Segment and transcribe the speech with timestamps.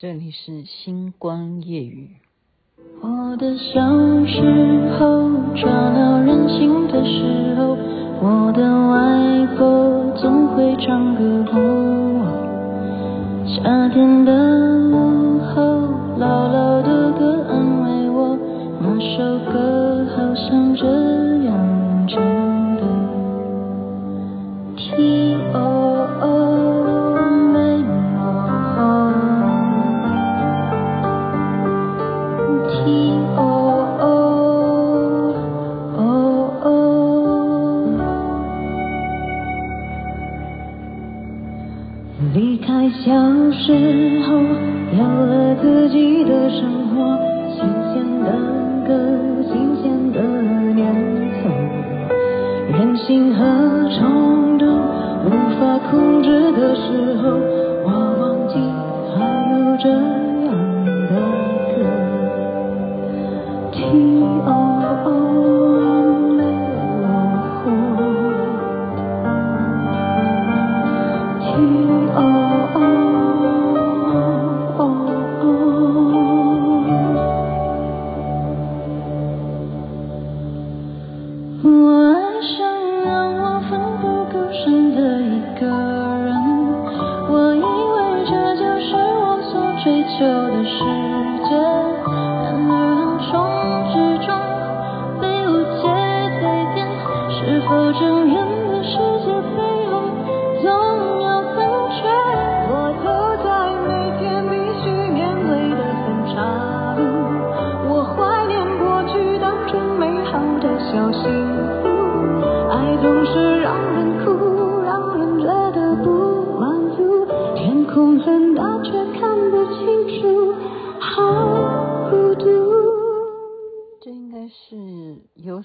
[0.00, 2.10] 这里是星光夜雨。
[3.02, 3.64] 我的小
[4.26, 7.76] 时候，吵闹任性的时候，
[8.22, 12.26] 我的外婆总会唱歌哄我。
[13.44, 14.77] 夏天的
[56.88, 57.28] 时候，
[57.84, 57.86] 我
[58.18, 58.54] 忘记
[59.14, 59.16] 还
[59.52, 60.56] 有这样
[61.06, 61.12] 的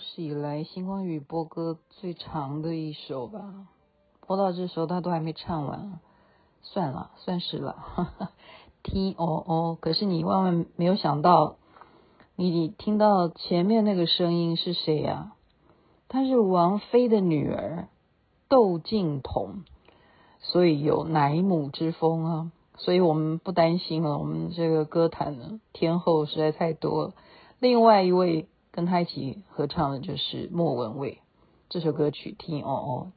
[0.04, 3.68] 史以来星光雨播歌最长的一首吧，
[4.28, 6.00] 播到这时候他都还没唱完，
[6.62, 8.12] 算了，算是了。
[8.84, 11.56] T O O，可是你万万没有想到，
[12.36, 15.32] 你听到前面那个声音是谁呀？
[16.10, 17.88] 她是王菲的女儿
[18.50, 19.64] 窦靖童，
[20.40, 24.18] 所以有乃母之风啊，所以我们不担心了。
[24.18, 27.14] 我们这个歌坛呢，天后实在太多了。
[27.60, 28.50] 另外一位。
[28.74, 31.20] 跟他一起合唱的就是莫文蔚
[31.70, 33.12] 这首歌曲，听哦哦，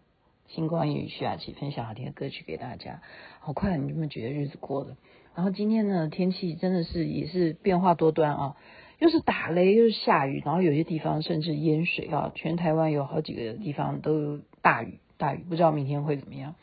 [0.49, 3.01] 星光夜语徐雅琪分享好听的歌曲给大家。
[3.41, 4.99] 好快，你有没有觉得日子过了？
[5.35, 8.57] 然后今天呢，天气真的是也是变化多端啊，
[8.99, 16.55] 又是打雷又是下雨，然后有些地方甚至淹水啊，全台湾有好几个地方都大雨大雨，不知道明天会怎么样。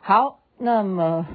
[0.00, 1.26] 好，那么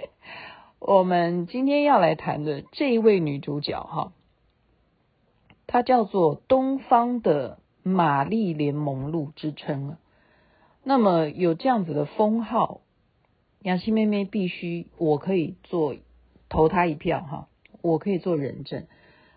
[0.80, 4.12] 我们今天要来谈的这一位女主角哈。
[5.68, 9.98] 她叫做东方的玛丽莲梦露之称啊，
[10.82, 12.80] 那么有这样子的封号，
[13.60, 15.94] 雅琪妹妹必须我可以做
[16.48, 17.48] 投她一票哈，
[17.82, 18.86] 我可以做人证。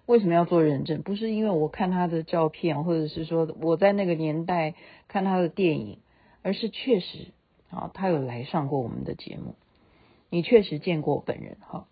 [0.06, 1.02] 为什么要做人证？
[1.02, 4.74] 不是因为我看她的照片，或者是说我在那个年代
[5.10, 6.00] 看她的电影，
[6.44, 7.28] 而是确实
[7.70, 9.56] 啊，她有来上过我们的节目，
[10.30, 11.88] 你确实见过本人哈，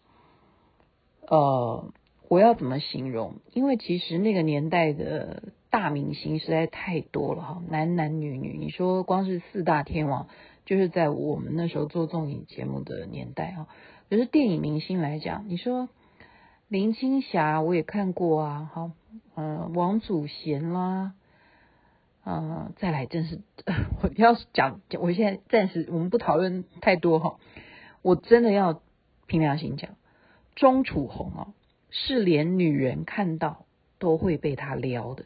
[1.28, 1.92] 呃。
[2.30, 3.42] 我要怎么形容？
[3.52, 10.28] 因为其实那个年代的大明星实在太多了哈，男男女女，你说光是四大天王，
[10.64, 13.68] 就是在我们那时候做综艺节目的年代哈。
[14.12, 15.90] 可是电影明星来讲，你说
[16.68, 18.92] 林青霞我也看过啊，哈，
[19.36, 21.14] 嗯，王祖贤啦，
[22.26, 23.42] 嗯，再来真是
[24.04, 27.40] 我要讲，我现在暂时我们不讨论太多哈，
[28.04, 28.82] 我真的要
[29.26, 29.96] 凭良心讲，
[30.54, 31.48] 钟楚红啊。
[31.92, 33.66] 是连女人看到
[33.98, 35.26] 都会被他撩的，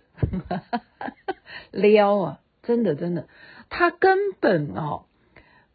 [1.72, 2.40] 撩啊！
[2.64, 3.28] 真的真的，
[3.70, 5.06] 他根本哦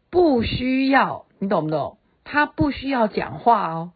[0.09, 1.97] 不需要，你懂不懂？
[2.23, 3.91] 他不需要讲话哦，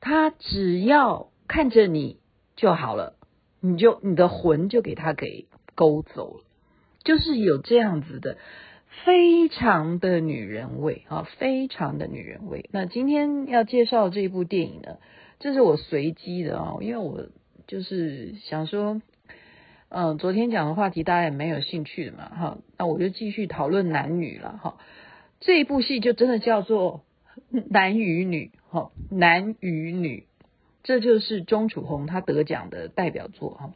[0.00, 2.18] 他只要看着你
[2.54, 3.16] 就好了，
[3.60, 6.44] 你就你的魂就给他给勾走了，
[7.02, 8.38] 就是有这样子的，
[9.04, 12.68] 非常的女人味啊，非常的女人味。
[12.72, 14.98] 那今天要介绍这部电影呢？
[15.42, 17.26] 这是我随机的啊，因为我
[17.66, 19.02] 就是想说，
[19.88, 24.76] 嗯，昨天讲的话题大家也没有兴趣的嘛，哈，那我就继续讨论男女了，哈。
[25.40, 27.00] 这一部戏就真的叫做
[27.68, 30.28] 男与女，哈，男与女，
[30.84, 33.74] 这就是钟楚红她得奖的代表作，哈。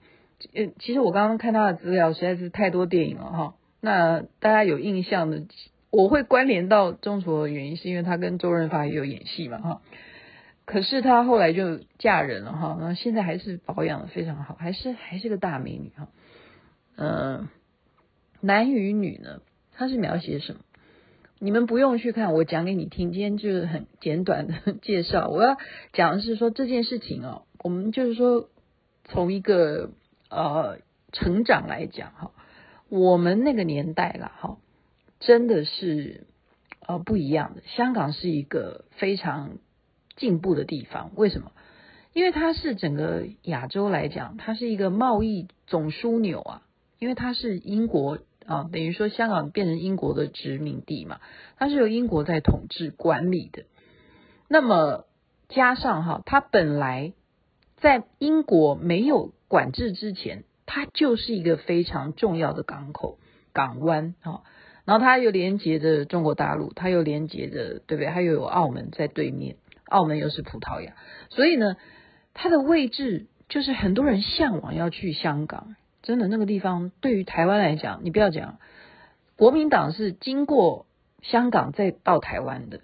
[0.55, 3.55] 呃，其实我刚刚看他的资料实在是太多电影了，哈。
[3.81, 5.43] 那大家有印象的，
[5.91, 9.83] 我会关联到钟楚红的原因是因为他跟周润发也有演戏嘛，哈。
[10.67, 16.09] 可是她后来就嫁人了哈，那现在还是保养的非常好，还是还是个大美女哈。
[16.97, 17.49] 嗯，
[18.41, 19.41] 男与女呢，
[19.73, 20.61] 她是描写什么？
[21.39, 23.13] 你们不用去看，我讲给你听。
[23.13, 25.29] 今天就是很简短的介绍。
[25.29, 25.59] 我要
[25.93, 28.49] 讲的是说这件事情哦，我们就是说
[29.05, 29.91] 从一个
[30.31, 30.79] 呃
[31.13, 32.33] 成长来讲哈，
[32.89, 34.57] 我们那个年代了哈，
[35.21, 36.27] 真的是
[36.87, 37.63] 呃不一样的。
[37.67, 39.59] 香港是一个非常
[40.17, 41.53] 进步的地方，为什么？
[42.13, 46.63] 因为它是整个亚洲来讲，它是一个贸易总枢纽啊，
[46.99, 48.19] 因为它是英国。
[48.47, 51.19] 啊，等于说香港变成英国的殖民地嘛，
[51.59, 53.65] 它是由英国在统治管理的。
[54.47, 55.07] 那么
[55.49, 57.13] 加上哈，它本来
[57.77, 63.19] 在英国没有管制之前，它就是一个非常重要的港口、
[63.53, 64.43] 港湾啊。
[64.85, 68.07] 然后它又连接着中国大陆，它又连接着，对不对？
[68.07, 69.57] 它又有澳门在对面，
[69.89, 70.93] 澳门又是葡萄牙，
[71.31, 71.77] 所以呢，
[72.35, 75.77] 它的位置就是很多人向往要去香港。
[76.03, 78.59] 真的那个地方，对于台湾来讲，你不要讲，
[79.37, 80.87] 国民党是经过
[81.21, 82.79] 香港再到台湾的，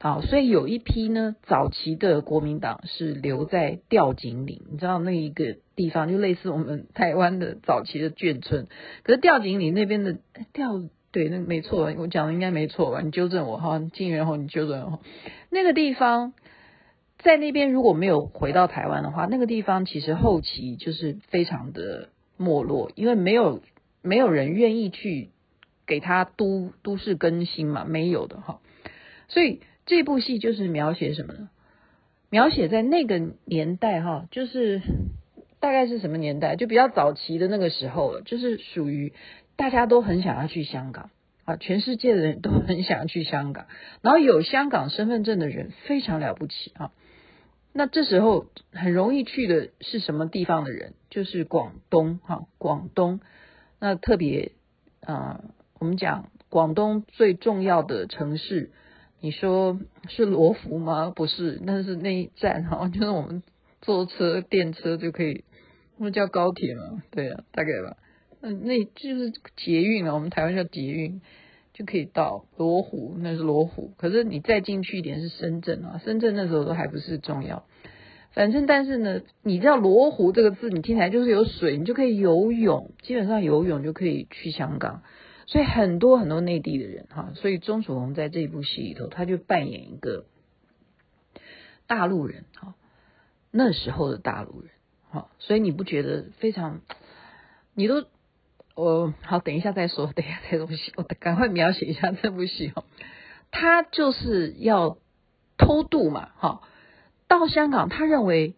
[0.00, 8.68] 好，所以有一批呢，早期的国民党是留在吊井岭，你知道那一个地方就类似我们台湾的早期的眷村，
[9.02, 10.16] 可是吊井岭那边的
[10.54, 10.82] 吊，
[11.12, 13.02] 对，那没错，我讲的应该没错吧？
[13.02, 15.00] 你纠正我哈，金元后你纠正我，
[15.50, 16.32] 那个地方。
[17.18, 22.08] 在那边如果没有回到台湾的话，那个地方其实后期就是非常的。
[22.42, 23.60] 没落，因为没有
[24.00, 25.28] 没有人愿意去
[25.86, 28.60] 给他都都市更新嘛，没有的哈。
[29.28, 31.50] 所以这部戏就是描写什么呢？
[32.30, 34.80] 描写在那个年代哈，就是
[35.60, 36.56] 大概是什么年代？
[36.56, 39.12] 就比较早期的那个时候了，就是属于
[39.56, 41.10] 大家都很想要去香港
[41.56, 43.66] 全世界的人都很想去香港，
[44.02, 46.92] 然后有香港身份证的人非常了不起啊。
[47.72, 50.94] 那这时候很容易去的是什么地方的人？
[51.08, 53.20] 就是广东哈，广东。
[53.78, 54.52] 那特别
[55.02, 55.40] 啊、
[55.78, 58.70] 我们讲广东最重要的城市，
[59.20, 61.12] 你说是罗浮吗？
[61.14, 63.42] 不是，那是那一站哈，就是我们
[63.80, 65.44] 坐车电车就可以，
[65.96, 67.96] 那叫高铁嘛，对啊，大概吧。
[68.40, 71.20] 嗯，那就是捷运啊，我们台湾叫捷运。
[71.72, 73.94] 就可以到罗湖，那是罗湖。
[73.96, 77.64] 可是你再进去一点是深圳啊，深圳那时候都还不是重要。
[78.32, 85.02] 反正但是呢，你知道罗湖这个字，你听起来就是有水，你就可以游泳，基本上游泳就可以去香港。
[85.46, 90.26] 所以很多很多内地的人哈，所以钟楚红在这部戏里头，他就扮演一个
[91.86, 92.74] 大陆人哈，
[93.50, 94.70] 那时候的大陆人
[95.08, 96.82] 哈，所以你不觉得非常，
[97.74, 98.04] 你都。
[98.74, 102.84] 我好，等一下再说，等一下再说戏，我赶快描写一下这部戏哦。
[103.50, 104.96] 他就是要
[105.58, 106.62] 偷渡嘛，哈，
[107.28, 108.54] 到香港，他认为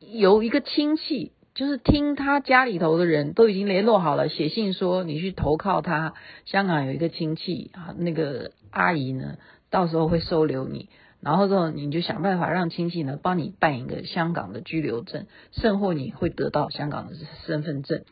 [0.00, 6.14] 有一个亲戚，就是听他家里头的人都已经联络好了，写信说你去投靠他。
[6.44, 9.38] 香港有一个亲戚啊，那个阿姨呢，
[9.70, 10.88] 到时候会收留你，
[11.20, 17.14] 然后之后你就想办法让亲戚呢帮你办一个香港的居留证，甚或你会得到香港的
[17.46, 18.04] 身份证。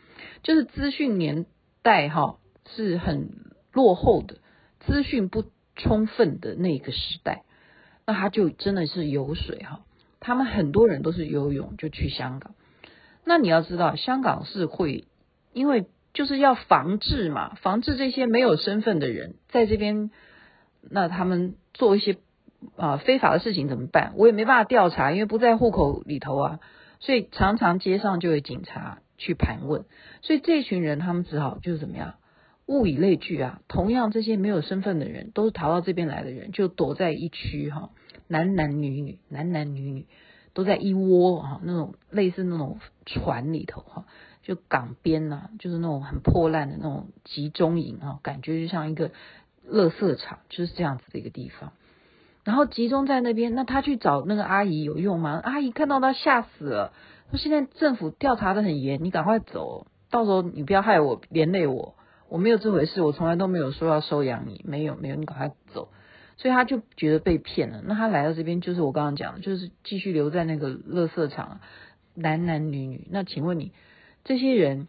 [0.42, 1.46] 就是资讯年
[1.82, 2.38] 代哈，
[2.74, 3.30] 是很
[3.72, 4.36] 落后的，
[4.80, 5.44] 资讯不
[5.76, 7.42] 充分的那个时代，
[8.06, 9.80] 那他就真的是游水哈，
[10.20, 12.54] 他们很多人都是游泳就去香港。
[13.24, 15.04] 那你要知道，香港是会，
[15.52, 20.10] 因为就是要防治嘛，防治这些没有身份的人在这边，
[20.88, 22.16] 那他们做一些
[22.76, 24.12] 啊非法的事情怎么办？
[24.16, 26.60] 我也没办法调查，因为不在户口里头啊，
[27.00, 28.98] 所以常常街上就有警察。
[29.18, 29.84] 去盘问，
[30.22, 32.14] 所以这群人他们只好就是怎么样，
[32.66, 33.60] 物以类聚啊。
[33.68, 37.90] 同样这些没有身份的人，都是逃到这边来的人，就躲在一区哈，
[38.28, 40.06] 男男女女，男男女女
[40.52, 44.04] 都在一窝哈，那种类似那种船里头哈，
[44.42, 49.10] 就港边呐，就是那种很破烂的那种集中营啊，感觉就像一个
[49.66, 51.72] 垃圾场，就是这样子的一个地方。
[52.44, 55.40] 然后集中在那边，那他去找那个阿姨有用吗？
[55.42, 56.92] 阿姨看到他吓死了。
[57.30, 61.94] 说现在政府调查得很严，你赶快走，到时候你不要害我连累我，
[62.28, 65.88] 我没有这回事，我从来都没有说要收养你，没有没有，你赶快走。
[66.38, 67.80] 所以他就觉得被骗了。
[67.84, 71.60] 那他来到这边，就是我刚刚讲，就是继续留在那个垃圾场，
[72.14, 73.08] 男男女女。
[73.10, 73.72] 那请问你
[74.22, 74.86] 这些人，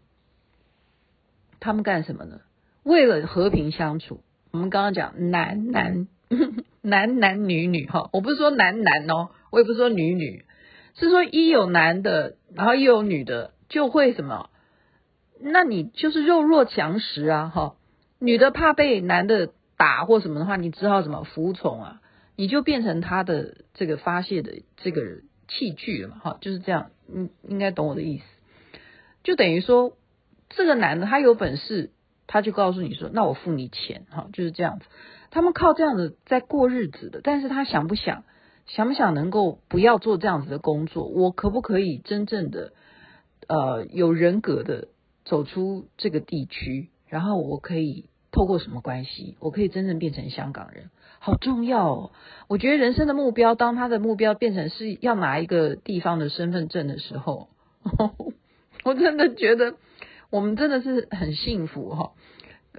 [1.58, 2.40] 他们干什么呢？
[2.82, 4.20] 为了和平相处，
[4.52, 6.06] 我们刚刚讲男男
[6.82, 10.44] 男男女女哈，我不是说男男哦，我也不是说女女。
[11.06, 14.50] 是说一有男的，然后又有女的，就会什么？
[15.40, 17.52] 那你就是弱肉强食啊！
[17.54, 17.76] 哈，
[18.18, 22.00] 女的怕被男的打或什么的话，你只好什么服从啊？
[22.34, 28.24] 你就变成他的这个发泄的这个器具了嘛，哈，就是这样，嗯，应该懂我的意思。
[29.22, 29.96] 就等于说，
[30.48, 31.90] 这个男的他有本事，
[32.26, 34.86] 他就告诉你说，那我付你钱，哈，就是这样子。
[35.30, 38.24] 他们靠这样子在过日子的，但是他想不想，
[38.68, 41.08] 想不想能够不要做这样子的工作？
[41.08, 42.72] 我可不可以真正的，
[43.48, 44.86] 呃，有人格的
[45.24, 48.08] 走出这个地区，然后我可以。
[48.30, 50.90] 透过什么关系，我可以真正变成香港人？
[51.18, 52.12] 好重要哦！
[52.46, 57.48] 我觉得人生的目标，当他的目标变成是要拿一个地方的身份证的时候，
[58.84, 59.76] 我真的觉得
[60.28, 62.12] 我们真的是很幸福哈。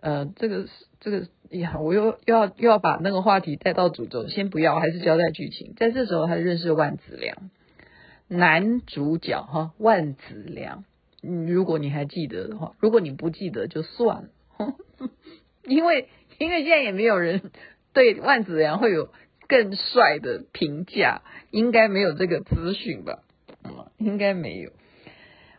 [0.01, 5.74] 呃，这个是这个呀，我又又要又要把那个话题带到主轴，先不要，还是交代剧情。
[5.75, 7.50] 在这时候，他认识万梓良，
[8.27, 10.86] 男主角哈，万梓良。
[11.22, 14.29] 如果你还记得的话，如果你不记得就算了。
[15.65, 17.51] 因为因为现在也没有人
[17.94, 19.10] 对万梓良会有
[19.48, 23.20] 更帅的评价，应该没有这个资讯吧？
[23.63, 24.72] 嗯，应该没有。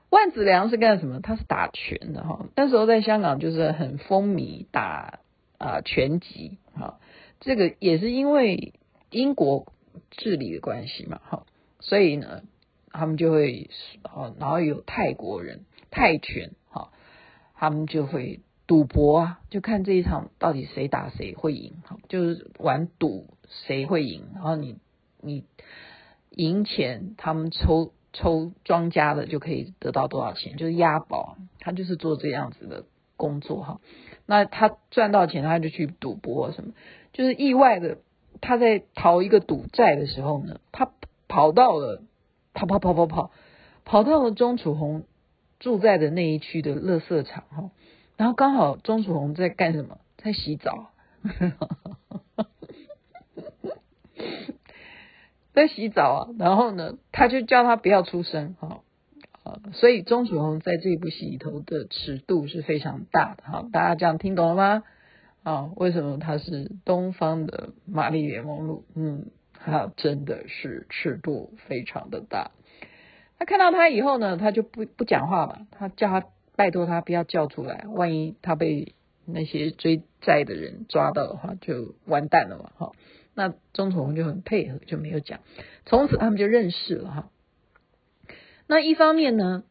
[0.09, 1.21] 万梓良是干什么？
[1.21, 2.47] 他是打拳的哈。
[2.57, 5.21] 那时候在香港就是很风靡打
[5.61, 6.99] 啊、呃、拳击哈。
[7.39, 8.75] 这个也是因为
[9.11, 9.73] 英国
[10.11, 11.47] 治理的关系嘛哈，
[11.79, 12.43] 所以呢，
[12.91, 13.71] 他们就会
[14.03, 16.91] 啊，然后有泰国人泰拳哈，
[17.55, 18.41] 他们就会。
[18.67, 24.77] 赌博啊，就看这一场到底谁打谁会赢，好，就是玩赌谁会赢，然后你
[25.21, 25.45] 你
[26.31, 32.85] 赢钱，他们抽抽庄家的就可以得到多少钱，就是押宝，他就是做这样子的
[33.17, 33.81] 工作哈。
[34.31, 36.73] 那他赚到钱，他就去赌博什么，
[37.13, 37.99] 就是意外的，
[38.41, 40.93] 他在逃一个赌债的时候呢，他
[41.27, 42.01] 跑到了，
[42.55, 43.33] 跑跑跑跑跑，
[43.85, 45.03] 跑到了钟楚红
[45.59, 47.71] 住在的那一区的垃圾场哈。
[48.17, 49.99] 然后刚好钟楚红在干什么？
[50.17, 50.91] 在洗澡，
[55.53, 56.29] 在洗澡啊。
[56.39, 58.83] 然后呢，他就叫他不要出声，哈
[59.43, 59.61] 啊。
[59.73, 63.69] 所以钟楚红在这部戏里头的尺度是非常大的，哈。
[63.73, 64.83] 大家这样听懂了吗？
[65.43, 68.85] 啊，为什么他是东方的玛丽莲梦露？
[68.95, 72.51] 嗯，他真的是尺度非常的大。
[73.39, 76.27] 他看到他以后呢，他就不不讲话了，他叫他。
[76.57, 78.95] 拜托他不要叫出来，万一他被
[79.25, 82.71] 那些追债的人抓到的话，就完蛋了嘛！
[82.77, 82.93] 哈，
[83.33, 85.41] 那钟楚红就很配合，就没有讲。
[85.87, 87.31] 从此他们就认识了哈。
[88.71, 89.65] 那一方面呢，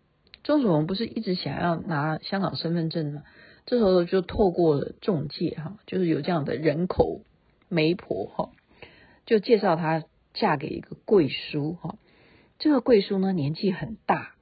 [0.44, 3.24] 钟楚红不是一直想要拿香港身份证吗？
[3.66, 7.22] 这时候就透过了中介哈，就是有这样的人口
[7.70, 8.50] 媒婆哈，
[9.26, 10.04] 就介绍她
[10.34, 11.96] 嫁给一个贵叔哈。
[12.58, 14.34] 这个贵叔呢，年纪很大，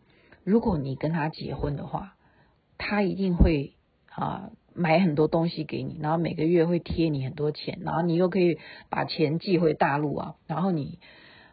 [0.43, 2.15] 如果你跟他结婚的话。
[2.79, 3.73] 他一定会
[4.11, 8.59] 啊买很多东西给你，然后每个月会贴你很多钱，然后你又可以
[8.89, 10.99] 把钱寄回大陆啊，然后你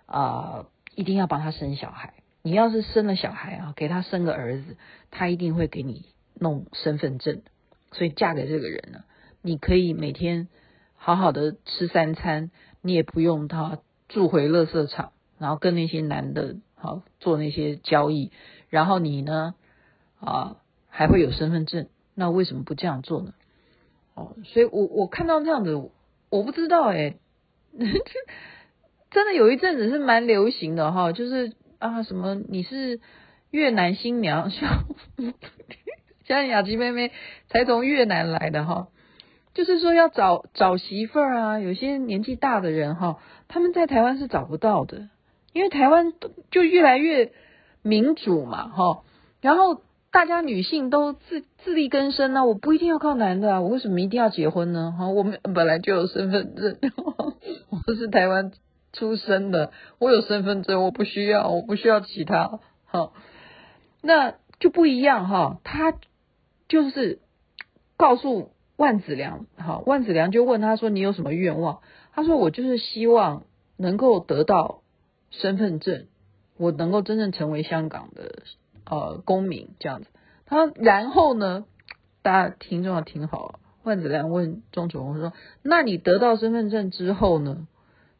[0.04, 2.12] 啊一定要帮他生小孩。
[2.44, 4.76] 你要是生了小孩啊，给他生个儿子，
[5.10, 6.04] 他一定会给你
[6.38, 7.42] 弄身份证。
[7.90, 9.02] 所以嫁给这个人呢，
[9.42, 10.46] 你可以每天
[10.94, 18.30] 好好的吃三餐，你也不用他住回垃圾场，然后跟那些男的好做那些交易，
[18.68, 19.56] 然后你呢
[20.20, 20.58] 啊。
[20.96, 23.34] 还会有身份证，那为什么不这样做呢？
[24.14, 25.74] 哦，所以我我看到这样子，
[26.30, 27.16] 我不知道哎，
[29.10, 31.52] 真的有一阵子是蛮流行的哈，就是
[31.84, 33.00] 啊什么你是
[33.50, 34.84] 越南新娘，像
[36.24, 37.12] 像雅琪妹妹
[37.48, 38.88] 才从越南来的哈，
[39.52, 45.08] 就是说要找找媳妇儿啊，有些年纪大的人哈，他们在台湾是找不到的，
[45.52, 46.12] 因为台湾
[46.50, 47.32] 就越来越
[47.82, 49.02] 民主嘛哈，
[49.40, 49.82] 然后。
[50.14, 54.94] 大家女性都自自力更生呢、我不一定要靠男的啊，我为什么一定要结婚呢？
[54.96, 56.78] 哈，我们本来就有身份证，
[57.84, 58.52] 我是台湾
[58.94, 63.12] 出生的，我有身份证，我不需要，我不需要其他，好，
[64.00, 65.60] 那就不一样哈。
[65.64, 65.92] 他
[66.66, 67.18] 就是
[67.98, 71.80] 告诉万梓良，哈，万梓良就问他说：“你有什么愿望？”
[72.14, 73.44] 他说：“我就是希望
[73.76, 74.80] 能够得到
[75.30, 76.06] 身份证，
[76.56, 78.42] 我能够真正成为香港的。”
[78.86, 80.08] 呃，公民这样子，
[80.44, 81.64] 他然后呢，
[82.20, 85.32] 大家听众要听好，万梓良问钟楚红说
[85.64, 87.66] ：“那你得到身份证之后呢？”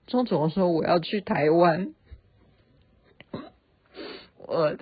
[0.06, 1.94] 钟楚红说：“我要去台湾。
[4.46, 4.76] ”我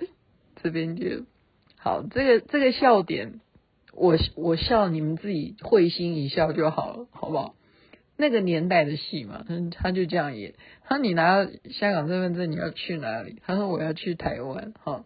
[0.61, 1.25] 这边就
[1.77, 3.39] 好，这个这个笑点，
[3.93, 7.55] 我我笑你们自己会心一笑就好了，好不好？
[8.15, 10.53] 那个年代的戏嘛，他他就这样演。
[10.83, 15.03] 他说：“你拿香港身份证，你要去哪里？”他说：“我要去台湾。”哈。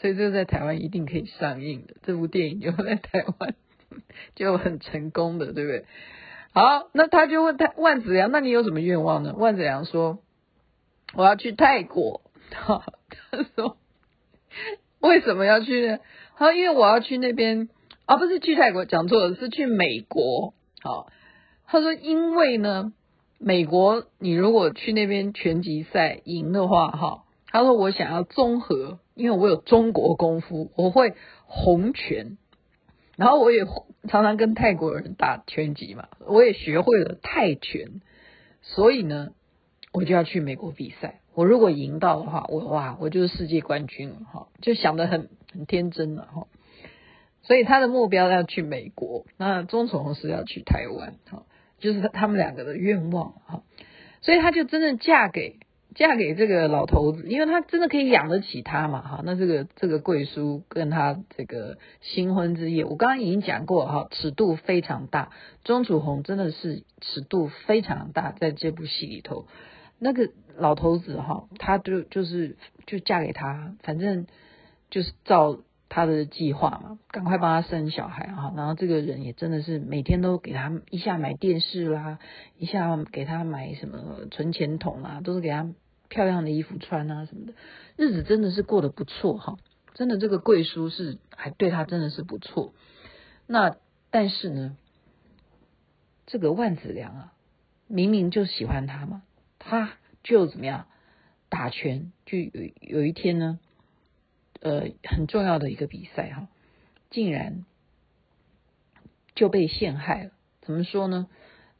[0.00, 3.54] 所以这个在台湾一定可以上映的，这部电影就在台湾
[4.34, 5.84] 就很成功的，对不对？
[6.52, 9.34] 好，那他就问他万子良，那你有什么愿望呢？
[9.36, 10.18] 万子良说，
[11.14, 12.22] 我要去泰国。
[12.50, 12.82] 他
[13.54, 13.76] 说，
[15.00, 15.98] 为什么要去呢？
[16.36, 17.68] 他说，因为我要去那边，
[18.06, 20.54] 啊，不是去泰国，讲错了，是去美国。
[20.80, 21.08] 好，
[21.66, 22.92] 他说，因为呢，
[23.38, 31.14] 美国你如果去那边拳击赛赢的话，哈，他说我想要综合，因为我有中国功夫，我会
[31.46, 32.38] 红拳。
[33.18, 33.64] 然后我也
[34.08, 38.00] 常常跟泰国人打拳击嘛，我也学会了泰拳，
[38.62, 39.32] 所以呢，
[39.92, 41.20] 我就要去美国比赛。
[41.34, 46.46] 我如果赢到的话，我哇，我就是世界冠军了哈，就想得很很天真了哈。
[47.42, 51.42] 所以他的目标要去美国，那钟楚红是要去台湾哈，
[51.80, 53.64] 就是他们两个的愿望哈。
[54.20, 55.58] 所以他就真正嫁给。
[55.94, 59.22] 嫁给这个老头子，因为他真的可以养得起他嘛，哈。
[59.24, 65.30] 那这个这个贵叔跟他这个新婚之夜，我刚刚已经讲过哈，尺度非常大。
[65.64, 69.46] 钟楚红真的是尺度非常大，在这部戏里头，
[69.98, 74.26] 那个老头子哈，他就就是就嫁给他，反正
[74.90, 78.52] 就是照他的计划嘛，赶快帮他生小孩哈。
[78.56, 82.18] 然后这个人也真的是每天都给他一下买电视啦，
[82.56, 85.72] 一下给他买什么存钱筒啊，都是给他。
[86.10, 87.52] 漂亮的衣服穿啊什么的，
[87.98, 89.58] 日子真的是过得不错哈，
[89.92, 92.72] 真的这个贵叔是还对他真的是不错。
[93.46, 93.76] 那
[94.10, 94.78] 但是呢，
[96.24, 97.32] 这个万梓良啊，
[97.88, 99.22] 明明就喜欢他嘛，
[99.58, 100.86] 他就怎么样
[101.50, 103.58] 打拳，就有有一天呢，
[104.60, 106.48] 呃，很重要的一个比赛哈，
[107.10, 107.64] 竟然
[109.34, 110.30] 就被陷害了。
[110.60, 111.28] 怎么说呢？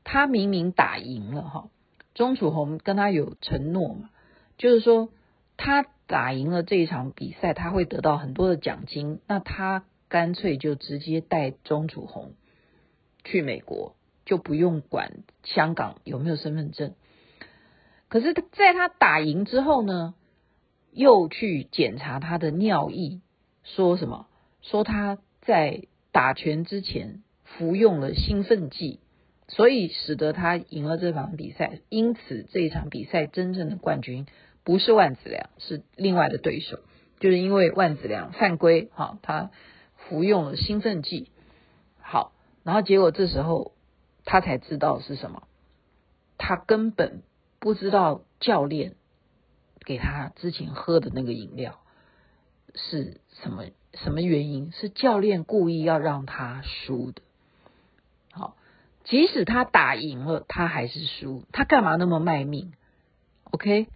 [0.05, 1.71] 他明明打赢了哈，
[2.15, 4.11] 钟楚红跟他有承诺嘛。
[4.57, 5.11] 就是说，
[5.57, 9.21] 他打赢了这一场比赛，他会得到很多的奖金。
[9.27, 12.33] 那他干脆就直接带钟楚红
[13.25, 13.95] 去美国，
[14.25, 15.13] 就不用管
[15.45, 16.95] 香港有没有身份证。
[18.09, 20.15] 可是，在他打赢之后呢，
[20.93, 23.21] 又去检查他的尿液，
[23.63, 24.27] 说什么？
[24.63, 29.01] 说他在打拳之前服用了兴奋剂。
[29.51, 34.27] 所以使得他赢了这场比赛，因此这一场比赛真正的冠军
[34.63, 36.81] 不是万梓良，是另外的对手，
[37.19, 39.51] 就是因为万梓良犯规，哈，他
[39.97, 41.31] 服用了兴奋剂，
[41.99, 43.73] 好，然后结果这时候
[44.27, 45.45] 他才知道是什么，
[46.37, 47.23] 他根本
[47.59, 48.97] 不知道教练
[49.89, 51.79] 给他之前喝的那个饮料
[52.75, 57.23] 是什么什么原因，是教练故意要让他输的。
[58.31, 58.55] 好
[59.05, 61.45] 即使他打赢了，他还是输。
[61.53, 62.73] 他干嘛那么卖命
[63.51, 63.87] ？OK，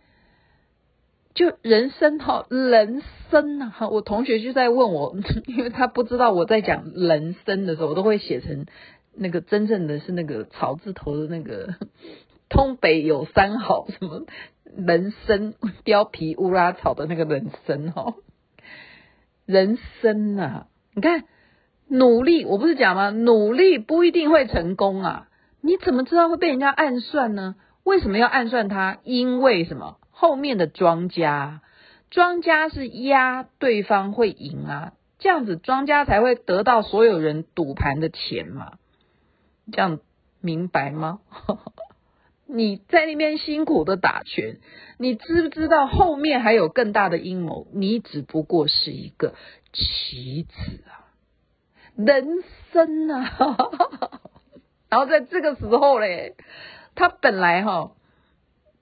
[1.35, 3.91] 就人生哈，人生呐哈。
[3.91, 8.65] 我同学就在问我， 因为他不知道我在讲人生的时候，我都会写成
[9.15, 11.75] 那个真正的是那个草字头的那个
[12.49, 14.25] 东北有三好什么
[14.77, 15.55] 人参
[15.85, 18.15] 貂皮乌拉草的那个人参哦，
[19.47, 21.25] 人生呐，你看。
[21.89, 23.11] 努力，我不是讲吗？
[23.11, 25.29] 努力不一定会成功啊！
[25.61, 27.55] 你怎么知道会被人家暗算呢？
[27.85, 29.01] 为什么要暗算他？
[29.05, 29.99] 因为什么？
[30.11, 31.61] 后面的庄家，
[32.09, 38.79] 庄家是压对方会赢啊，这样子庄家才会得到所有人赌盘的钱嘛。
[39.71, 39.99] 这样
[40.41, 41.19] 明白吗？
[42.47, 44.59] 你在那边辛苦的打拳，
[44.99, 47.67] 你知不知道后面还有更大的阴谋？
[47.73, 49.35] 你只不过是一个
[49.73, 51.09] 棋子啊！
[51.97, 53.31] 人生啊，
[54.91, 56.35] 然后在这个时候嘞，
[56.95, 57.93] 他本来哈，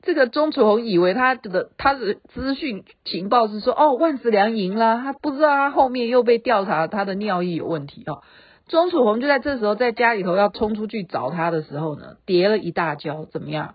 [0.02, 8.22] 这个钟楚红以为他的他的资讯情报是说，哦，万梓良赢了，他不知道他后面又被调查他的尿液有问题哦。
[8.70, 13.74] 钟楚红就在这时候在家里头要冲出去找他的时候呢，跌了一大跤，怎么样？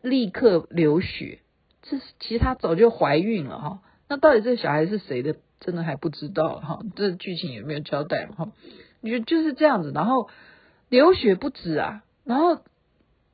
[0.00, 1.40] 立刻流血，
[1.82, 3.78] 这是其实他早就怀孕了哈。
[4.08, 5.36] 那到底这小孩是谁的？
[5.60, 8.50] 真的还不知道哈，这剧情有没有交代哈？
[9.02, 10.30] 你就就是这样子，然后
[10.88, 12.62] 流血不止啊，然后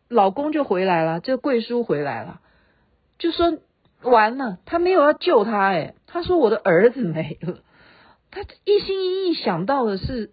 [0.09, 2.41] 老公就回来了，这个贵叔回来了，
[3.21, 3.59] 就说
[4.03, 7.61] 完了，他没有要救他，诶，他说我的儿子没了，
[8.33, 10.33] 他一心一意想到的是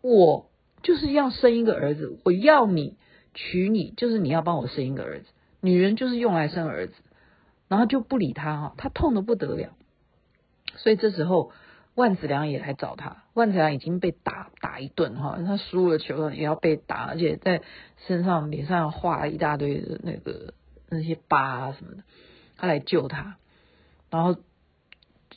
[0.00, 0.50] 我
[0.82, 2.96] 就是要生一个儿子，我要你
[3.34, 5.26] 娶你，就是你要帮我生一个儿子，
[5.60, 6.94] 女人就是用来生儿子，
[7.68, 9.74] 然后就不理他哈，他痛得不得了。
[10.76, 11.50] 所以这时候，
[11.94, 13.24] 万子良也来找他。
[13.34, 17.62] 万子良已经被打打一顿哈，他输了球了也要被打，而且在
[18.06, 20.54] 身上脸上画了一大堆的那个
[20.88, 22.02] 那些疤啊什么的。
[22.56, 23.36] 他来救他，
[24.10, 24.36] 然后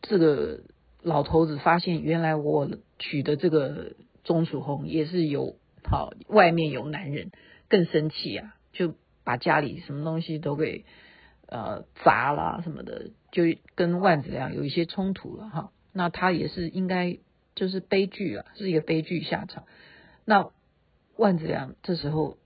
[0.02, 0.62] 这个
[1.04, 7.32] 老头子发现，原来我娶的这个钟楚红也是有好，外面有男人
[7.70, 10.86] 更生气啊，就把家里什么东西都给
[11.48, 13.44] 呃砸了什么的，就
[13.76, 15.72] 跟万梓良有一些冲突了哈。
[15.92, 17.18] 那他也是应该
[17.56, 19.66] 就是悲剧了，是一个悲剧下场。
[20.24, 20.52] 那
[21.18, 22.38] 万梓良这时候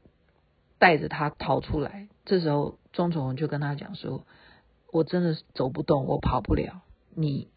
[0.80, 4.26] 带着他逃出来，这时候钟楚红就跟他讲说
[4.92, 6.82] ：“我真的走不动，我跑不了，
[7.14, 7.50] 你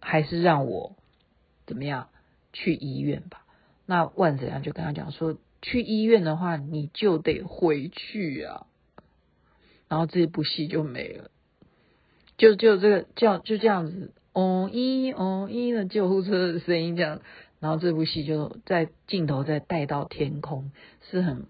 [0.00, 0.96] 还是让我
[1.66, 2.08] 怎么样
[2.56, 3.44] 去医院吧。”
[3.86, 8.66] 那万子良就跟他讲说：“去医院的话，你就得回去啊。”
[9.88, 11.30] 然后这部戏就没了，
[12.36, 17.20] 就就这个叫就这样子，哦一哦一的救护车的声音这样，
[17.60, 20.72] 然后这部戏就在镜头再带到天空，
[21.08, 21.46] 是很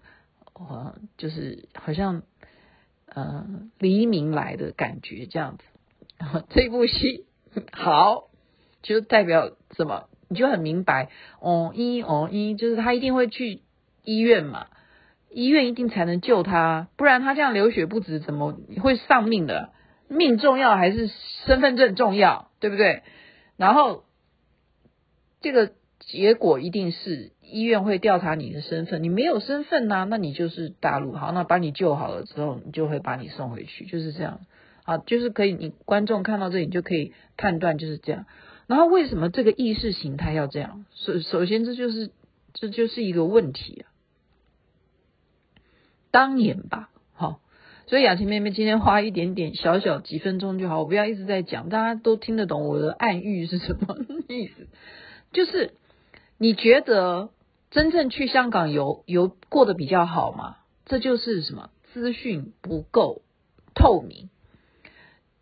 [0.53, 2.21] 呃，就是好像
[3.07, 3.47] 呃
[3.79, 5.63] 黎明来的感觉这样子。
[6.19, 7.25] 然后这部戏
[7.71, 8.29] 好，
[8.83, 10.07] 就代表什么？
[10.29, 11.09] 你就很明白，
[11.39, 13.61] 哦一哦一，就是他一定会去
[14.03, 14.67] 医院嘛，
[15.29, 19.69] 医院一定才能救他，不然他这样流血不止，怎么会丧命的？
[20.09, 21.09] 命重要还是
[21.45, 23.03] 身份证重要，对不对？
[23.57, 24.03] 然后
[25.41, 34.39] 这个结果一定是医院会调查你的身份，你没有身份呐、那你就是大陆好，那把你救好了之后，你就会把你送回去，就是这样
[34.83, 38.25] 啊，就是可以，你观众看到这里就可以判断就是这样。
[38.67, 40.85] 然后为什么这个意识形态要这样？
[40.93, 42.11] 首首先，这就是
[42.53, 43.87] 这就是一个问题啊。
[46.11, 47.39] 当年吧，好，
[47.85, 53.95] 所以雅琴妹妹今天花一点点小小几分钟就好，我不要一直在讲，大家都听得懂我的暗喻是什么
[54.27, 54.67] 意思？
[55.31, 55.73] 就是
[56.37, 57.29] 你觉得
[57.71, 60.57] 真正去香港游游过得比较好吗？
[60.85, 61.69] 这就是什么？
[61.93, 63.21] 资讯不够
[63.73, 64.29] 透明，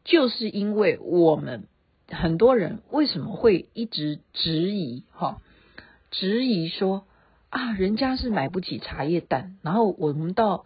[0.04, 1.68] 就是因为我们。
[2.10, 5.04] 很多人为什么会一直质疑？
[5.12, 5.42] 哈，
[6.12, 7.08] 质疑说
[7.50, 10.66] 啊，人家是买不起茶叶蛋，然后我们到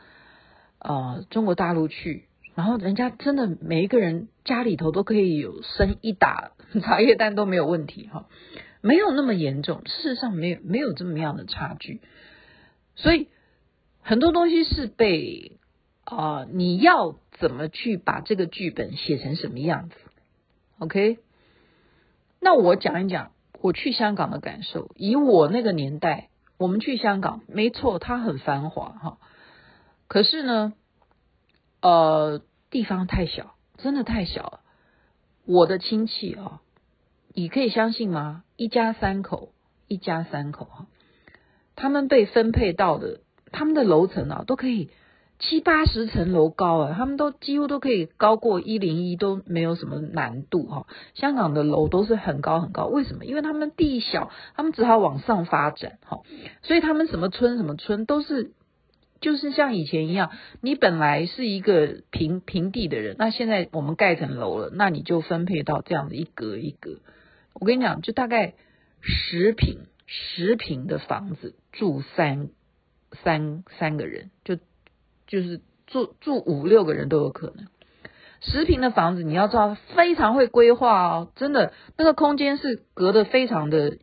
[0.80, 2.25] 呃中国大陆去，
[2.56, 8.28] 然后人家真的每一个人家里头都可以有生一打茶叶蛋都没有问题，哈，
[8.82, 12.02] 没有那么严重，事实上没有没有这么样的差距，
[12.95, 13.30] 所以
[14.02, 15.54] 很多东西是被
[16.04, 19.95] 啊、你要怎么去把这个剧本写成什么样子
[20.80, 21.19] ？OK。
[22.39, 24.91] 那我讲一讲我去香港的感受。
[24.95, 29.17] 以我那个年代，我们去香港，没错，它很繁华哈。
[30.08, 30.73] 可是呢，
[31.82, 34.62] 呃，地方太小，真的太小了。
[35.45, 36.62] 我的亲戚啊，
[37.34, 38.43] 你可以相信吗？
[38.56, 39.52] 一家三口，
[39.88, 40.88] 一家三口哈，
[41.75, 43.21] 他们被分配到的，
[43.52, 44.89] 他们的楼层啊，都可以。
[45.39, 50.86] 七八十层楼高啊，他们都几乎都可以高过一零一，都没有什么难度哈。
[51.13, 53.23] 香港的楼都是很高很高，为什么？
[53.23, 56.19] 因为他们地小，他们只好往上发展哈。
[56.62, 58.52] 所以他们什么村什么村都是，
[59.21, 66.97] 就是像以前一样，你本来是一个平平地的人，那现在我们盖成楼了，那你就分配到这样的一格一格。
[67.54, 68.56] 我跟你讲，就大概
[68.99, 72.49] 十平十平的房子住三
[73.23, 74.58] 三三个人就。
[75.30, 77.68] 就是住住五六个人都有可能，
[78.42, 84.00] 十平的房子你要知道非常会规划哦，真的那个空间是隔得非常的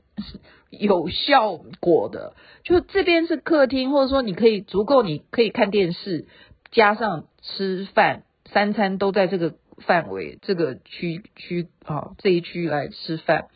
[0.71, 2.35] 有效果的。
[2.63, 6.27] 就这边是客厅，或者说你可以足够你可以看电视，
[6.71, 13.49] 加上吃饭，三餐都在这个范围这个区区啊这一区来吃饭，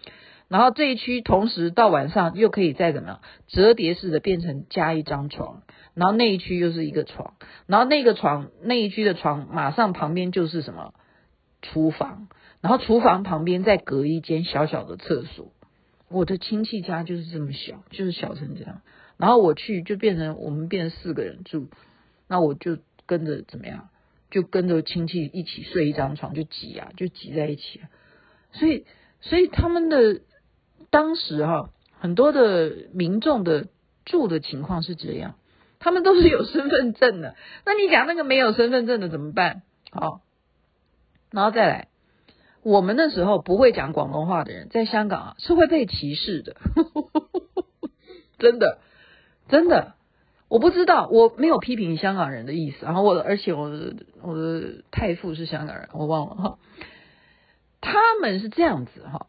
[0.49, 5.63] 然后这一区同时到晚上又可以再怎么样折叠式的变成加一张床。
[5.95, 7.35] 然后那一区又是一个床，
[7.67, 10.95] 然后那个床那一区的床马上旁边就是什么
[11.63, 12.29] 厨房，
[12.61, 15.53] 然后厨房旁边再隔一间小小的厕所。
[16.09, 18.83] 我的亲戚家就是这么小，就是小成这样。
[19.17, 21.69] 然后我去就变成我们变成四个人住，
[22.27, 23.91] 那我就跟着怎么样，
[24.31, 27.91] 就跟着亲戚一起睡一张床，就挤啊，就挤在一起啊。
[28.53, 28.87] 所以，
[29.21, 30.23] 所以他们的
[30.91, 33.69] 当时哈、很多的民众的
[34.05, 35.35] 住的情况是这样。
[35.81, 37.35] 他们都是有身份证的，
[37.67, 39.63] 那你讲那个没有身份证的怎么办？
[39.91, 40.21] 好，
[41.33, 41.89] 然后再来，
[42.63, 46.55] 我们那时候不会讲广东话的人，在香港啊是会被歧视的，
[48.39, 48.79] 真的，
[49.49, 49.95] 真的，
[50.49, 52.85] 我不知道，我没有批评香港人的意思。
[52.85, 56.59] 然后我的，而且我的我的太父是香港人，我忘了哈，
[57.81, 59.29] 他们是这样子哈，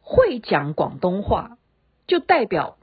[0.00, 1.58] 会讲广东话
[2.06, 2.78] 就代表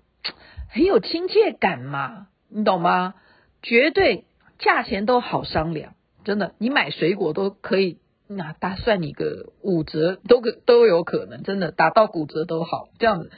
[0.69, 2.27] 很有亲切感嘛。
[2.53, 3.15] 你懂吗？
[3.61, 4.25] 绝对
[4.59, 13.31] 价钱都好商量，真的，你买水果都可以，那打算你个五折都可都有可能，真的打到骨折都好，这样子。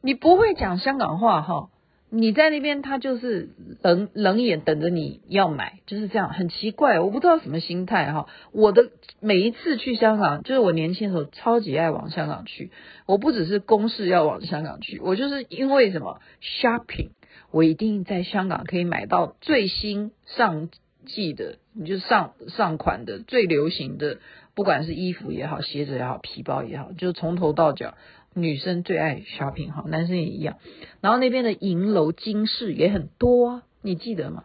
[0.00, 1.70] 你不会讲香港话哈，
[2.10, 3.50] 你在那边，他就是
[3.82, 8.26] 冷冷眼等着你要买，就是这样，很奇怪，我不知道什么心态哈。
[8.52, 12.70] 我的每一次去香港，就是我年轻的时候超级爱往香港去，
[13.06, 17.10] 我不只是公事要往香港去，我就是因为什么 shopping，
[17.52, 20.70] 我一定在香港可以买到最新上
[21.06, 24.18] 季的，你就上上款的最流行的，
[24.54, 27.94] 不管是衣服也好，鞋子也好，皮包也好，就从头到脚。
[28.34, 30.56] 女生最爱 shopping 哈，男生也一样。
[31.02, 34.44] 然后那边的银楼金饰也很多啊，你记得吗？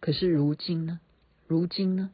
[0.00, 0.98] 可是如今呢？
[1.46, 2.10] 如今呢？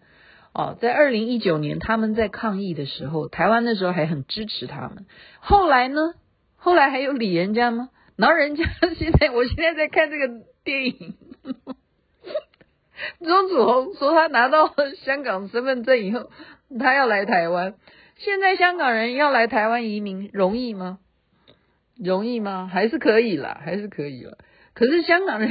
[0.52, 5.06] 哦，在二零一九年他们在抗议的时候，台湾那时候还很支持他们。
[5.40, 6.12] 后来呢？
[6.56, 7.88] 后来还有理人家吗？
[8.16, 8.64] 然后人家
[8.96, 10.28] 现在，我现在在看这个
[10.62, 11.14] 电影，
[13.20, 14.72] 钟楚红说他拿到
[15.04, 16.30] 香港身份证以后，
[16.78, 17.74] 他要来台湾。
[18.16, 21.00] 现在香港人要来台湾移民容易吗？
[21.96, 22.70] 容易吗？
[22.72, 24.38] 还是可以啦，还是可以了。
[24.72, 25.50] 可是香港人，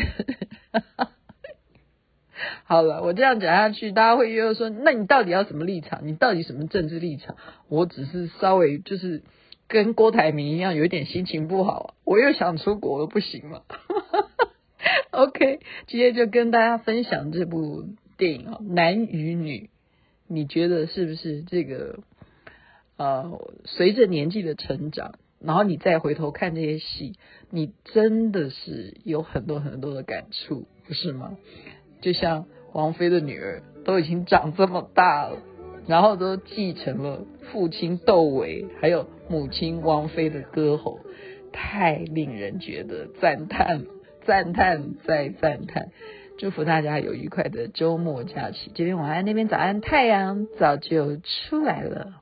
[2.64, 6.08] 好了，我这样讲下去，大家会又说，那你到底要什么立场？
[6.08, 7.36] 你到底什么政治立场？
[7.68, 9.24] 我只是稍微就是
[9.68, 13.62] 跟郭台铭一样，有点心情不好，我又想出国了，不行吗？
[15.12, 17.86] OK，今天就跟大家分享这部
[18.18, 19.58] 电影啊，《男与女》，
[20.28, 22.00] 你觉得是不是这个？
[22.96, 25.16] 呃，随着年纪的成长。
[25.40, 27.16] 然后你再回头看这些戏，
[27.50, 31.36] 你真的是有很多很多的感触，不是吗？
[32.02, 35.40] 就像王菲的女儿都已经长这么大了，
[35.86, 41.00] 然后都继承了父亲窦唯还有母亲王菲的歌喉，
[41.52, 43.82] 太令人觉得赞叹，
[44.28, 45.88] 赞叹再赞叹。
[46.38, 48.72] 祝福大家有愉快的周末假期。
[48.76, 52.22] 这边晚安，那边早安，太阳早就出来了。